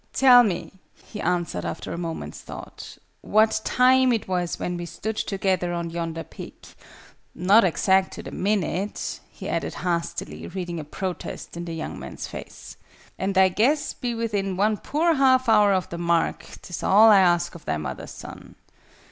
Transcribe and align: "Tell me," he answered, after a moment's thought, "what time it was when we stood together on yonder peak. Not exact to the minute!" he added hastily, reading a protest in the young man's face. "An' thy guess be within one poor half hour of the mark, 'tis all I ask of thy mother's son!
"Tell 0.13 0.41
me," 0.41 0.79
he 0.95 1.21
answered, 1.21 1.63
after 1.63 1.93
a 1.93 1.95
moment's 1.99 2.41
thought, 2.41 2.97
"what 3.21 3.61
time 3.63 4.11
it 4.11 4.27
was 4.27 4.57
when 4.57 4.75
we 4.75 4.87
stood 4.87 5.15
together 5.15 5.73
on 5.73 5.91
yonder 5.91 6.23
peak. 6.23 6.69
Not 7.35 7.63
exact 7.63 8.13
to 8.13 8.23
the 8.23 8.31
minute!" 8.31 9.19
he 9.31 9.47
added 9.47 9.75
hastily, 9.85 10.47
reading 10.47 10.79
a 10.79 10.83
protest 10.83 11.55
in 11.55 11.65
the 11.65 11.75
young 11.75 11.99
man's 11.99 12.25
face. 12.25 12.77
"An' 13.19 13.33
thy 13.33 13.49
guess 13.49 13.93
be 13.93 14.15
within 14.15 14.57
one 14.57 14.77
poor 14.77 15.13
half 15.13 15.47
hour 15.47 15.71
of 15.71 15.89
the 15.89 15.99
mark, 15.99 16.45
'tis 16.63 16.81
all 16.81 17.11
I 17.11 17.19
ask 17.19 17.53
of 17.53 17.65
thy 17.65 17.77
mother's 17.77 18.09
son! 18.09 18.55